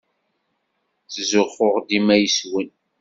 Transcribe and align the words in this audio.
Ttzuxxuɣ 1.03 1.75
dima 1.87 2.15
yes-wen. 2.21 2.69